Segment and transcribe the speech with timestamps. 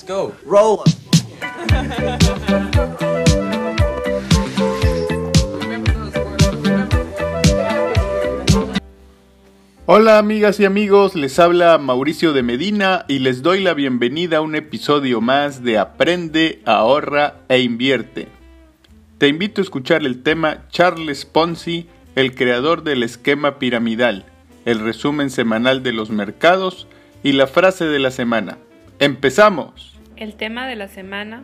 [0.00, 0.32] Let's go.
[0.46, 0.80] Roll.
[9.86, 14.40] Hola amigas y amigos, les habla Mauricio de Medina y les doy la bienvenida a
[14.40, 18.28] un episodio más de Aprende, ahorra e invierte.
[19.18, 24.24] Te invito a escuchar el tema Charles Ponzi, el creador del esquema piramidal,
[24.64, 26.86] el resumen semanal de los mercados
[27.22, 28.58] y la frase de la semana.
[29.00, 29.98] ¡Empezamos!
[30.16, 31.42] El tema de la semana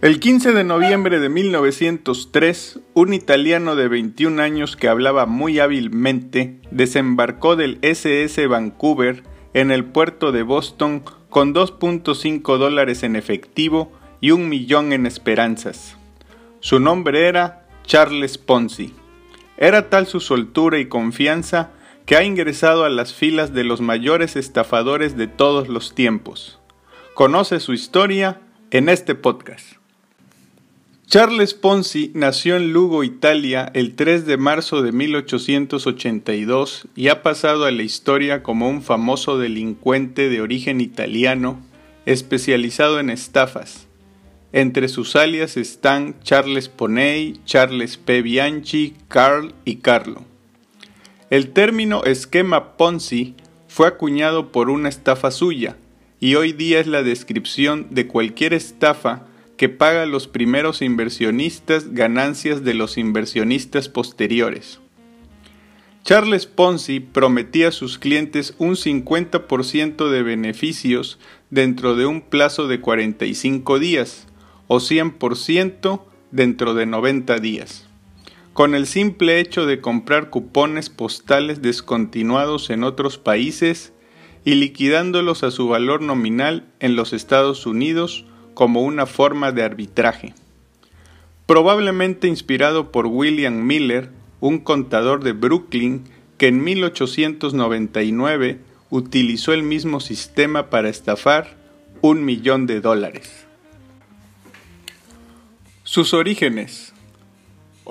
[0.00, 6.62] El 15 de noviembre de 1903, un italiano de 21 años que hablaba muy hábilmente
[6.70, 14.30] desembarcó del SS Vancouver en el puerto de Boston con 2.5 dólares en efectivo y
[14.30, 15.98] un millón en esperanzas.
[16.60, 18.94] Su nombre era Charles Ponzi.
[19.58, 21.72] Era tal su soltura y confianza
[22.06, 26.58] que ha ingresado a las filas de los mayores estafadores de todos los tiempos.
[27.14, 29.80] Conoce su historia en este podcast.
[31.06, 37.64] Charles Ponzi nació en Lugo, Italia, el 3 de marzo de 1882 y ha pasado
[37.64, 41.58] a la historia como un famoso delincuente de origen italiano
[42.06, 43.88] especializado en estafas.
[44.52, 48.22] Entre sus alias están Charles Poney, Charles P.
[48.22, 50.24] Bianchi, Carl y Carlo.
[51.30, 53.36] El término esquema Ponzi
[53.68, 55.76] fue acuñado por una estafa suya
[56.18, 61.94] y hoy día es la descripción de cualquier estafa que paga a los primeros inversionistas
[61.94, 64.80] ganancias de los inversionistas posteriores.
[66.02, 71.20] Charles Ponzi prometía a sus clientes un 50% de beneficios
[71.50, 74.26] dentro de un plazo de 45 días
[74.66, 77.88] o 100% dentro de 90 días,
[78.60, 83.94] con el simple hecho de comprar cupones postales descontinuados en otros países
[84.44, 90.34] y liquidándolos a su valor nominal en los Estados Unidos como una forma de arbitraje.
[91.46, 96.04] Probablemente inspirado por William Miller, un contador de Brooklyn
[96.36, 101.56] que en 1899 utilizó el mismo sistema para estafar
[102.02, 103.46] un millón de dólares.
[105.82, 106.92] Sus orígenes.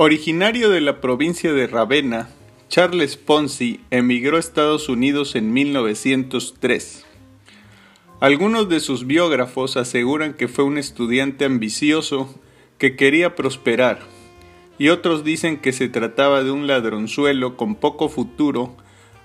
[0.00, 2.28] Originario de la provincia de Ravenna,
[2.68, 7.04] Charles Ponzi emigró a Estados Unidos en 1903.
[8.20, 12.32] Algunos de sus biógrafos aseguran que fue un estudiante ambicioso
[12.78, 13.98] que quería prosperar,
[14.78, 18.76] y otros dicen que se trataba de un ladronzuelo con poco futuro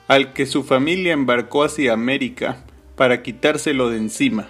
[0.08, 4.48] al que su familia embarcó hacia América para quitárselo de encima.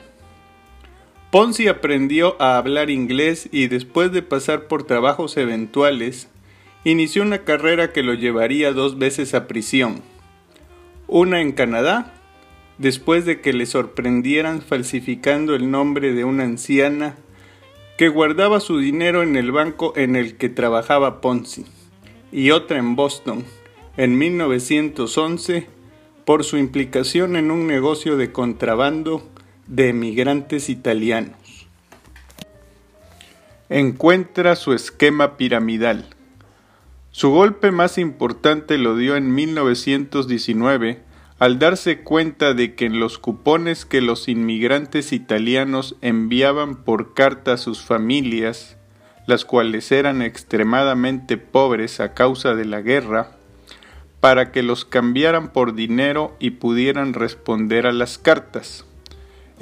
[1.33, 6.29] Ponzi aprendió a hablar inglés y después de pasar por trabajos eventuales,
[6.83, 10.03] inició una carrera que lo llevaría dos veces a prisión,
[11.07, 12.13] una en Canadá
[12.77, 17.16] después de que le sorprendieran falsificando el nombre de una anciana
[17.97, 21.66] que guardaba su dinero en el banco en el que trabajaba Ponzi,
[22.31, 23.43] y otra en Boston,
[23.97, 25.66] en 1911,
[26.25, 29.32] por su implicación en un negocio de contrabando
[29.68, 31.68] de emigrantes italianos.
[33.69, 36.06] Encuentra su esquema piramidal.
[37.12, 41.02] Su golpe más importante lo dio en 1919
[41.40, 47.53] al darse cuenta de que en los cupones que los inmigrantes italianos enviaban por carta
[47.53, 48.78] a sus familias,
[49.28, 53.31] las cuales eran extremadamente pobres a causa de la guerra,
[54.19, 58.85] para que los cambiaran por dinero y pudieran responder a las cartas.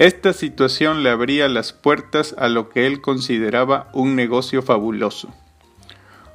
[0.02, 5.32] Esta situación le abría las puertas a lo que él consideraba un negocio fabuloso.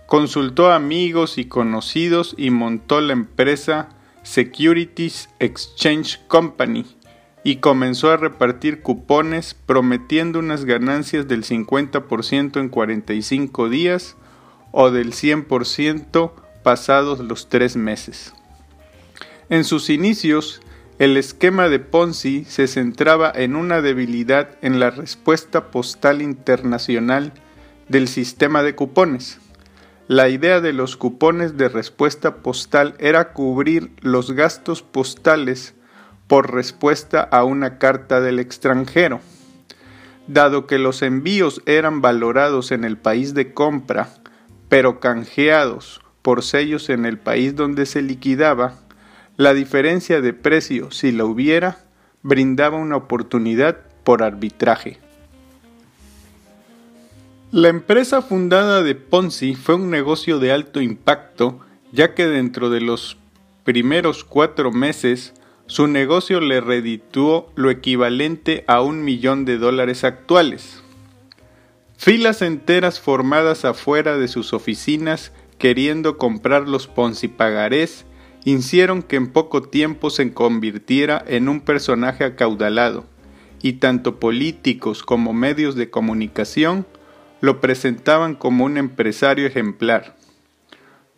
[0.06, 3.90] Consultó a amigos y conocidos y montó la empresa
[4.24, 6.86] Securities Exchange Company
[7.44, 14.16] y comenzó a repartir cupones prometiendo unas ganancias del 50% en 45 días
[14.72, 16.32] o del 100%
[16.64, 18.34] pasados los tres meses.
[19.50, 20.62] En sus inicios,
[21.00, 27.34] el esquema de Ponzi se centraba en una debilidad en la respuesta postal internacional
[27.88, 29.40] del sistema de cupones.
[30.08, 35.76] La idea de los cupones de respuesta postal era cubrir los gastos postales
[36.26, 39.20] por respuesta a una carta del extranjero.
[40.28, 44.10] Dado que los envíos eran valorados en el país de compra,
[44.68, 48.74] pero canjeados por sellos en el país donde se liquidaba,
[49.38, 51.86] la diferencia de precio, si la hubiera,
[52.24, 54.98] brindaba una oportunidad por arbitraje.
[57.52, 61.60] La empresa fundada de Ponzi fue un negocio de alto impacto,
[61.92, 63.18] ya que dentro de los
[63.64, 65.34] primeros cuatro meses
[65.68, 70.82] su negocio le redituó lo equivalente a un millón de dólares actuales.
[71.96, 78.06] Filas enteras formadas afuera de sus oficinas queriendo comprar los Ponzi pagarés
[78.54, 83.06] hicieron que en poco tiempo se convirtiera en un personaje acaudalado,
[83.62, 86.86] y tanto políticos como medios de comunicación
[87.42, 90.16] lo presentaban como un empresario ejemplar.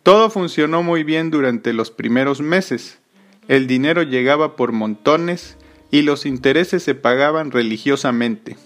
[0.02, 2.98] Todo funcionó muy bien durante los primeros meses.
[3.48, 5.56] El dinero llegaba por montones
[5.90, 8.56] y los intereses se pagaban religiosamente.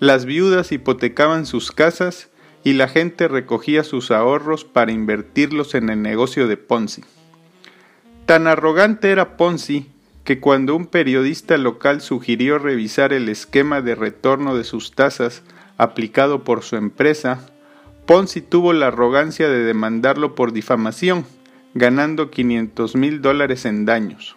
[0.00, 2.30] Las viudas hipotecaban sus casas
[2.64, 7.02] y la gente recogía sus ahorros para invertirlos en el negocio de Ponzi.
[8.28, 9.86] Tan arrogante era Ponzi
[10.22, 15.42] que cuando un periodista local sugirió revisar el esquema de retorno de sus tasas
[15.78, 17.40] aplicado por su empresa,
[18.04, 21.24] Ponzi tuvo la arrogancia de demandarlo por difamación,
[21.72, 24.36] ganando 500 mil dólares en daños.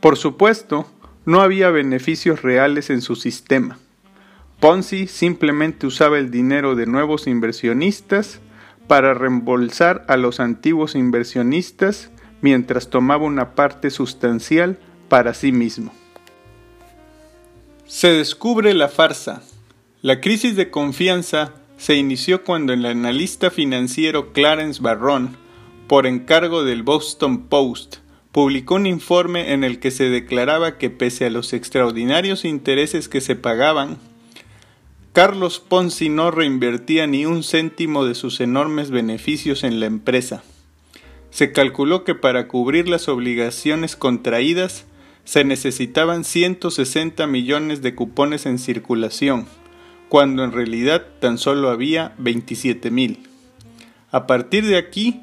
[0.00, 0.84] Por supuesto,
[1.26, 3.78] no había beneficios reales en su sistema.
[4.58, 8.40] Ponzi simplemente usaba el dinero de nuevos inversionistas
[8.88, 12.10] para reembolsar a los antiguos inversionistas
[12.44, 15.94] mientras tomaba una parte sustancial para sí mismo.
[17.86, 19.42] Se descubre la farsa.
[20.02, 25.38] La crisis de confianza se inició cuando el analista financiero Clarence Barron,
[25.86, 27.96] por encargo del Boston Post,
[28.30, 33.22] publicó un informe en el que se declaraba que pese a los extraordinarios intereses que
[33.22, 33.96] se pagaban,
[35.14, 40.44] Carlos Ponzi no reinvertía ni un céntimo de sus enormes beneficios en la empresa.
[41.34, 44.84] Se calculó que para cubrir las obligaciones contraídas
[45.24, 49.48] se necesitaban 160 millones de cupones en circulación,
[50.08, 53.18] cuando en realidad tan solo había 27 mil.
[54.12, 55.22] A partir de aquí,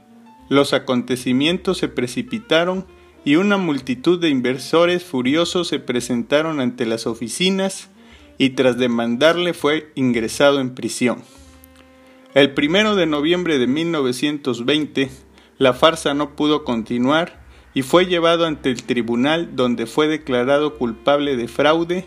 [0.50, 2.86] los acontecimientos se precipitaron
[3.24, 7.90] y una multitud de inversores furiosos se presentaron ante las oficinas
[8.38, 11.24] y tras demandarle fue ingresado en prisión.
[12.34, 15.10] El primero de noviembre de 1920,
[15.62, 17.40] la farsa no pudo continuar
[17.76, 22.06] y fue llevado ante el tribunal donde fue declarado culpable de fraude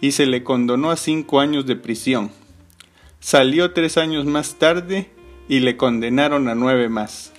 [0.00, 2.32] y se le condonó a cinco años de prisión.
[3.20, 5.08] Salió tres años más tarde
[5.48, 7.32] y le condenaron a nueve más.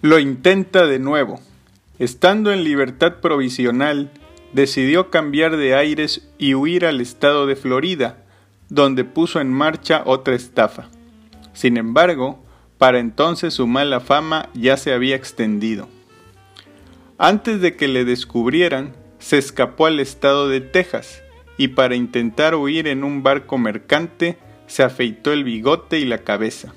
[0.00, 1.42] Lo intenta de nuevo.
[1.98, 4.10] Estando en libertad provisional,
[4.54, 8.24] decidió cambiar de aires y huir al estado de Florida,
[8.70, 10.88] donde puso en marcha otra estafa.
[11.54, 12.44] Sin embargo,
[12.78, 15.88] para entonces su mala fama ya se había extendido.
[17.16, 21.22] Antes de que le descubrieran, se escapó al estado de Texas
[21.56, 24.36] y para intentar huir en un barco mercante
[24.66, 26.74] se afeitó el bigote y la cabeza.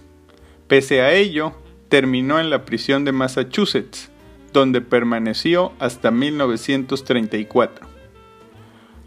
[0.67, 1.53] Pese a ello,
[1.89, 4.09] terminó en la prisión de Massachusetts,
[4.53, 7.96] donde permaneció hasta 1934.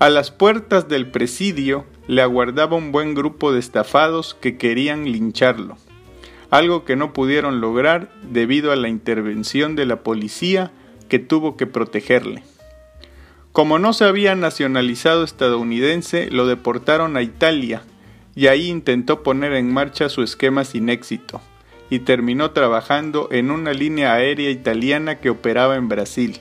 [0.00, 5.76] A las puertas del presidio le aguardaba un buen grupo de estafados que querían lincharlo,
[6.48, 10.70] algo que no pudieron lograr debido a la intervención de la policía
[11.10, 12.42] que tuvo que protegerle.
[13.52, 17.82] Como no se había nacionalizado estadounidense, lo deportaron a Italia
[18.34, 21.42] y ahí intentó poner en marcha su esquema sin éxito
[21.90, 26.40] y terminó trabajando en una línea aérea italiana que operaba en Brasil.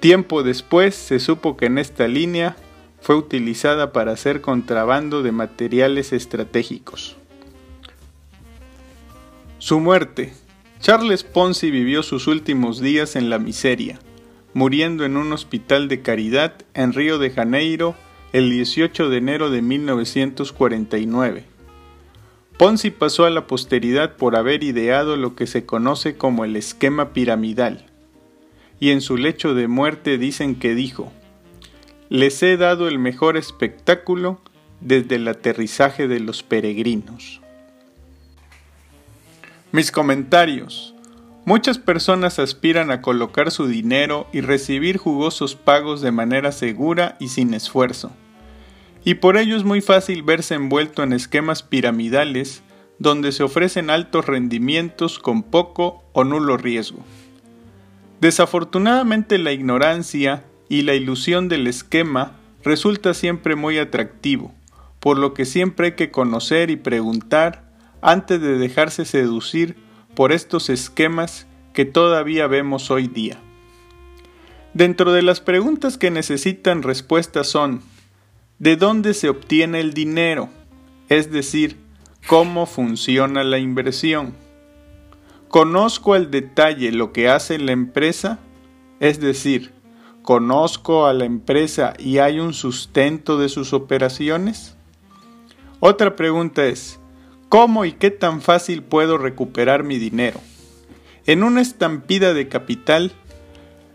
[0.00, 2.56] Tiempo después se supo que en esta línea
[3.00, 7.16] fue utilizada para hacer contrabando de materiales estratégicos.
[9.58, 10.32] Su muerte.
[10.80, 13.98] Charles Ponzi vivió sus últimos días en la miseria
[14.54, 17.94] muriendo en un hospital de caridad en Río de Janeiro
[18.32, 21.44] el 18 de enero de 1949.
[22.58, 27.12] Ponzi pasó a la posteridad por haber ideado lo que se conoce como el esquema
[27.12, 27.86] piramidal,
[28.80, 31.12] y en su lecho de muerte dicen que dijo,
[32.08, 34.40] les he dado el mejor espectáculo
[34.80, 37.40] desde el aterrizaje de los peregrinos.
[39.72, 40.94] Mis comentarios.
[41.44, 47.28] Muchas personas aspiran a colocar su dinero y recibir jugosos pagos de manera segura y
[47.28, 48.12] sin esfuerzo.
[49.04, 52.62] Y por ello es muy fácil verse envuelto en esquemas piramidales
[52.98, 57.04] donde se ofrecen altos rendimientos con poco o nulo riesgo.
[58.20, 62.32] Desafortunadamente la ignorancia y la ilusión del esquema
[62.64, 64.52] resulta siempre muy atractivo,
[64.98, 67.70] por lo que siempre hay que conocer y preguntar
[68.02, 69.76] antes de dejarse seducir
[70.14, 73.38] por estos esquemas que todavía vemos hoy día.
[74.74, 77.82] Dentro de las preguntas que necesitan respuesta son,
[78.58, 80.48] ¿de dónde se obtiene el dinero?
[81.08, 81.76] Es decir,
[82.26, 84.34] ¿cómo funciona la inversión?
[85.48, 88.38] ¿Conozco al detalle lo que hace la empresa?
[89.00, 89.72] Es decir,
[90.22, 94.76] ¿conozco a la empresa y hay un sustento de sus operaciones?
[95.80, 97.00] Otra pregunta es,
[97.48, 100.38] ¿cómo y qué tan fácil puedo recuperar mi dinero?
[101.24, 103.12] En una estampida de capital,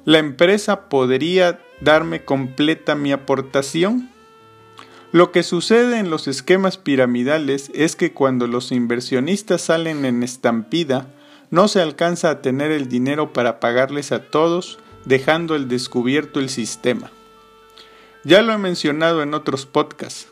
[0.06, 4.10] ¿la empresa podría darme completa mi aportación?
[5.12, 11.14] Lo que sucede en los esquemas piramidales es que cuando los inversionistas salen en estampida,
[11.54, 16.50] no se alcanza a tener el dinero para pagarles a todos, dejando al descubierto el
[16.50, 17.12] sistema.
[18.24, 20.30] Ya lo he mencionado en otros podcasts.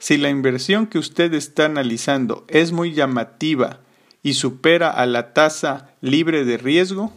[0.00, 3.78] Si la inversión que usted está analizando es muy llamativa
[4.24, 7.12] y supera a la tasa libre de riesgo,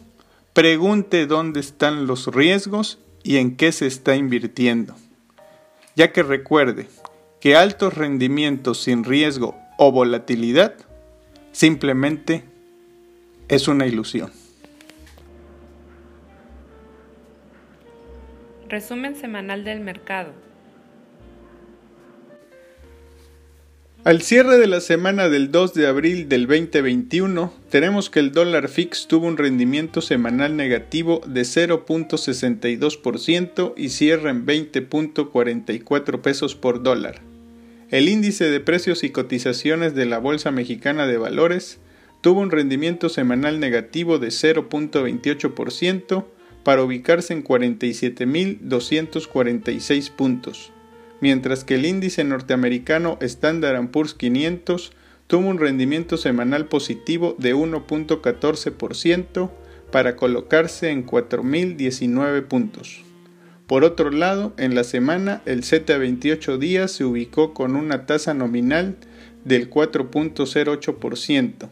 [0.52, 4.94] pregunte dónde están los riesgos y en qué se está invirtiendo.
[5.96, 6.86] Ya que recuerde
[7.40, 10.76] que altos rendimientos sin riesgo o volatilidad
[11.50, 12.44] simplemente
[13.50, 14.32] es una ilusión.
[18.68, 20.32] Resumen semanal del mercado.
[24.04, 28.68] Al cierre de la semana del 2 de abril del 2021, tenemos que el dólar
[28.68, 37.20] fix tuvo un rendimiento semanal negativo de 0.62% y cierra en 20.44 pesos por dólar.
[37.90, 41.78] El índice de precios y cotizaciones de la Bolsa Mexicana de Valores
[42.20, 46.26] tuvo un rendimiento semanal negativo de 0.28%
[46.62, 50.72] para ubicarse en 47.246 puntos,
[51.20, 54.92] mientras que el índice norteamericano Standard Poor's 500
[55.26, 59.50] tuvo un rendimiento semanal positivo de 1.14%
[59.90, 63.02] para colocarse en 4.019 puntos.
[63.66, 68.96] Por otro lado, en la semana el Z28 días se ubicó con una tasa nominal
[69.44, 71.68] del 4.08%,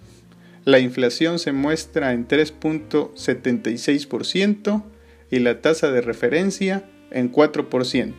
[0.69, 4.83] la inflación se muestra en 3.76%
[5.31, 8.13] y la tasa de referencia en 4%.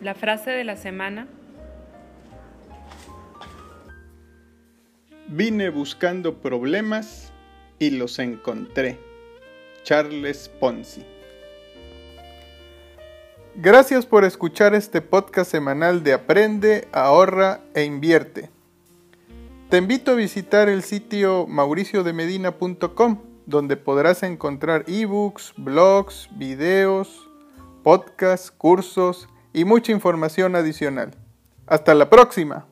[0.00, 1.26] La frase de la semana.
[5.26, 7.32] Vine buscando problemas
[7.80, 8.96] y los encontré.
[9.82, 11.04] Charles Ponzi.
[13.56, 18.56] Gracias por escuchar este podcast semanal de Aprende, ahorra e invierte.
[19.68, 27.28] Te invito a visitar el sitio mauriciodemedina.com, donde podrás encontrar ebooks, blogs, videos,
[27.82, 31.14] podcasts, cursos y mucha información adicional.
[31.66, 32.66] Hasta la próxima.